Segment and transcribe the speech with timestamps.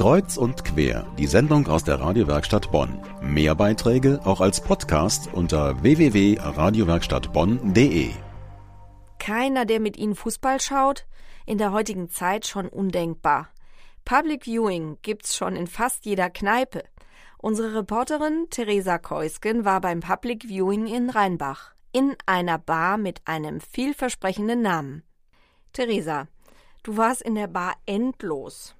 [0.00, 2.98] Kreuz und quer, die Sendung aus der Radiowerkstatt Bonn.
[3.20, 8.08] Mehr Beiträge auch als Podcast unter www.radiowerkstattbonn.de.
[9.18, 11.06] Keiner, der mit Ihnen Fußball schaut?
[11.44, 13.50] In der heutigen Zeit schon undenkbar.
[14.06, 16.84] Public Viewing gibt's schon in fast jeder Kneipe.
[17.36, 23.60] Unsere Reporterin Theresa Keusken war beim Public Viewing in Rheinbach, in einer Bar mit einem
[23.60, 25.02] vielversprechenden Namen.
[25.74, 26.26] Theresa,
[26.84, 28.76] du warst in der Bar endlos.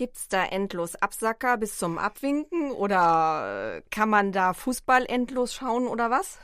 [0.00, 5.86] Gibt's da endlos Absacker bis zum Abwinken oder äh, kann man da Fußball endlos schauen
[5.86, 6.38] oder was?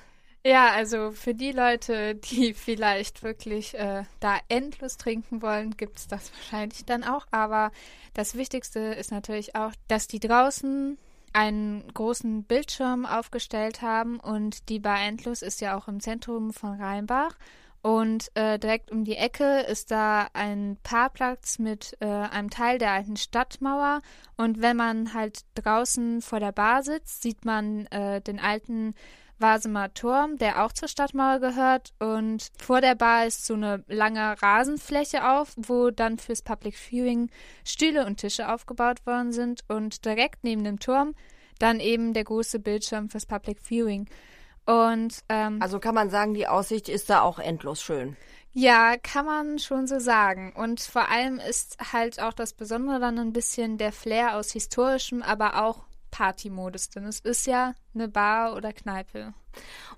[0.45, 6.31] Ja, also für die Leute, die vielleicht wirklich äh, da endlos trinken wollen, gibt's das
[6.35, 7.27] wahrscheinlich dann auch.
[7.31, 7.73] Aber
[8.13, 10.99] das Wichtigste ist natürlich auch, dass die draußen
[11.33, 16.79] einen großen Bildschirm aufgestellt haben und die Bar Endlos ist ja auch im Zentrum von
[16.79, 17.39] Rheinbach.
[17.87, 22.91] Und äh, direkt um die Ecke ist da ein Parkplatz mit äh, einem Teil der
[22.91, 24.03] alten Stadtmauer.
[24.37, 28.97] Und wenn man halt draußen vor der Bar sitzt, sieht man äh, den alten
[29.39, 31.93] Wasemer Turm, der auch zur Stadtmauer gehört.
[32.01, 37.31] Und vor der Bar ist so eine lange Rasenfläche auf, wo dann fürs Public Viewing
[37.65, 39.61] Stühle und Tische aufgebaut worden sind.
[39.69, 41.15] Und direkt neben dem Turm
[41.61, 44.09] dann eben der große Bildschirm fürs Public Viewing.
[44.67, 48.17] Und ähm, also kann man sagen, die Aussicht ist da auch endlos schön.
[48.53, 50.53] Ja, kann man schon so sagen.
[50.57, 55.23] Und vor allem ist halt auch das Besondere dann ein bisschen der Flair aus historischem,
[55.23, 59.35] aber auch Partymodus, denn es ist ja eine Bar oder Kneipe.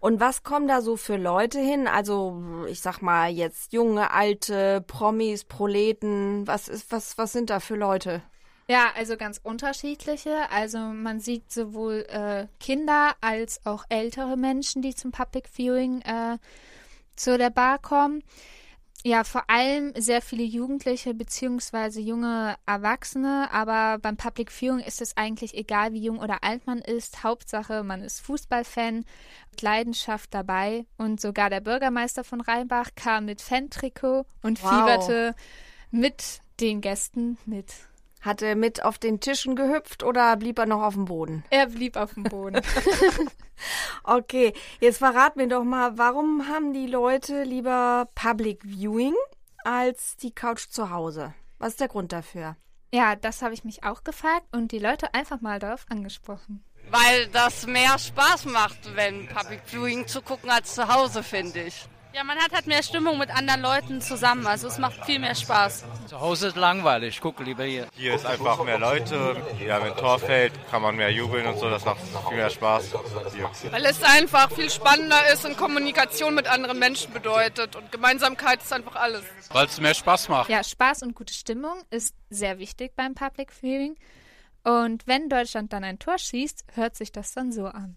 [0.00, 1.86] Und was kommen da so für Leute hin?
[1.86, 7.60] Also, ich sag mal jetzt junge, alte, Promis, Proleten, was ist was was sind da
[7.60, 8.22] für Leute?
[8.70, 10.50] Ja, also ganz unterschiedliche.
[10.50, 16.38] Also man sieht sowohl äh, Kinder als auch ältere Menschen, die zum Public Viewing äh,
[17.16, 18.22] zu der Bar kommen.
[19.04, 25.16] Ja, vor allem sehr viele Jugendliche beziehungsweise junge Erwachsene, aber beim Public Viewing ist es
[25.16, 27.22] eigentlich egal, wie jung oder alt man ist.
[27.22, 29.04] Hauptsache, man ist Fußballfan,
[29.60, 34.70] Leidenschaft dabei und sogar der Bürgermeister von Rheinbach kam mit Fan-Trikot und wow.
[34.70, 35.34] fieberte
[35.90, 37.72] mit den Gästen mit.
[38.28, 41.44] Hat er mit auf den Tischen gehüpft oder blieb er noch auf dem Boden?
[41.48, 42.60] Er blieb auf dem Boden.
[44.04, 49.14] okay, jetzt verrat mir doch mal, warum haben die Leute lieber Public Viewing
[49.64, 51.32] als die Couch zu Hause?
[51.58, 52.56] Was ist der Grund dafür?
[52.92, 56.62] Ja, das habe ich mich auch gefragt und die Leute einfach mal darauf angesprochen.
[56.90, 61.88] Weil das mehr Spaß macht, wenn Public Viewing zu gucken als zu Hause, finde ich.
[62.18, 64.44] Ja, man hat halt mehr Stimmung mit anderen Leuten zusammen.
[64.44, 65.84] Also es macht viel mehr Spaß.
[66.08, 67.86] Zu Hause ist langweilig, ich gucke lieber hier.
[67.94, 69.36] Hier ist einfach mehr Leute.
[69.64, 71.70] Ja, wenn Tor fällt, kann man mehr jubeln und so.
[71.70, 72.92] Das macht viel mehr Spaß.
[73.36, 73.70] Hier.
[73.70, 77.76] Weil es einfach viel spannender ist und Kommunikation mit anderen Menschen bedeutet.
[77.76, 79.22] Und Gemeinsamkeit ist einfach alles.
[79.50, 80.50] Weil es mehr Spaß macht.
[80.50, 83.94] Ja, Spaß und gute Stimmung ist sehr wichtig beim Public Viewing.
[84.64, 87.96] Und wenn Deutschland dann ein Tor schießt, hört sich das dann so an.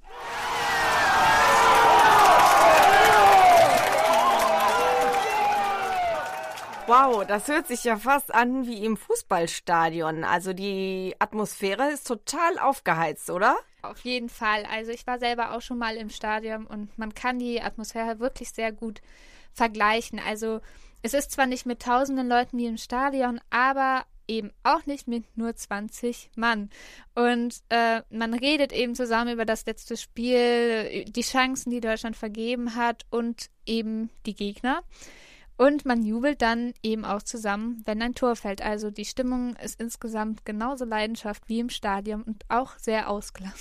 [6.91, 10.25] Wow, das hört sich ja fast an wie im Fußballstadion.
[10.25, 13.56] Also die Atmosphäre ist total aufgeheizt, oder?
[13.81, 14.66] Auf jeden Fall.
[14.69, 18.50] Also ich war selber auch schon mal im Stadion und man kann die Atmosphäre wirklich
[18.50, 19.00] sehr gut
[19.53, 20.19] vergleichen.
[20.19, 20.59] Also
[21.01, 25.24] es ist zwar nicht mit tausenden Leuten wie im Stadion, aber eben auch nicht mit
[25.38, 26.69] nur 20 Mann.
[27.16, 32.75] Und äh, man redet eben zusammen über das letzte Spiel, die Chancen, die Deutschland vergeben
[32.75, 34.84] hat und eben die Gegner.
[35.61, 38.63] Und man jubelt dann eben auch zusammen, wenn ein Tor fällt.
[38.63, 43.59] Also die Stimmung ist insgesamt genauso Leidenschaft wie im Stadion und auch sehr ausgelassen.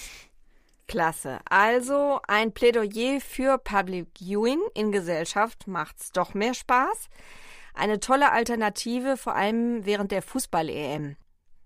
[0.89, 1.41] Klasse.
[1.45, 7.11] Also ein Plädoyer für Public Viewing in Gesellschaft macht's doch mehr Spaß.
[7.75, 11.17] Eine tolle Alternative, vor allem während der Fußball-EM.